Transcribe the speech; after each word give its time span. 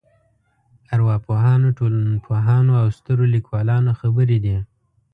ارواپوهانو 0.93 1.67
ټولنپوهانو 1.77 2.71
او 2.81 2.87
سترو 2.97 3.25
لیکوالانو 3.35 3.91
خبرې 3.99 4.37
دي. 4.45 4.57